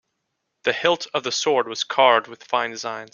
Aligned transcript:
The 0.63 0.73
hilt 0.73 1.05
of 1.13 1.21
the 1.23 1.31
sword 1.31 1.67
was 1.67 1.83
carved 1.83 2.25
with 2.25 2.43
fine 2.43 2.71
designs. 2.71 3.09